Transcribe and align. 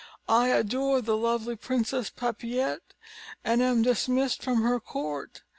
I 0.27 0.47
adore 0.47 0.99
the 1.03 1.15
lovely 1.15 1.55
Princess 1.55 2.09
Papillette, 2.09 2.95
and 3.43 3.61
am 3.61 3.83
dismissed 3.83 4.41
from 4.41 4.63
her 4.63 4.79
court. 4.79 5.43